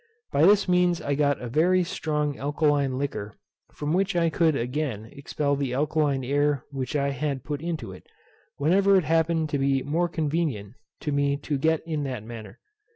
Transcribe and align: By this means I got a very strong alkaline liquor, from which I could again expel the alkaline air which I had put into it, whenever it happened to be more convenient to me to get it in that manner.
By 0.31 0.41
this 0.47 0.67
means 0.67 0.99
I 0.99 1.13
got 1.13 1.39
a 1.39 1.47
very 1.47 1.83
strong 1.83 2.35
alkaline 2.35 2.97
liquor, 2.97 3.35
from 3.71 3.93
which 3.93 4.15
I 4.15 4.31
could 4.31 4.55
again 4.55 5.05
expel 5.11 5.55
the 5.55 5.75
alkaline 5.75 6.23
air 6.23 6.63
which 6.71 6.95
I 6.95 7.11
had 7.11 7.43
put 7.43 7.61
into 7.61 7.91
it, 7.91 8.07
whenever 8.57 8.95
it 8.95 9.03
happened 9.03 9.49
to 9.49 9.59
be 9.59 9.83
more 9.83 10.09
convenient 10.09 10.73
to 11.01 11.11
me 11.11 11.37
to 11.43 11.55
get 11.55 11.81
it 11.81 11.85
in 11.87 12.01
that 12.05 12.23
manner. 12.23 12.57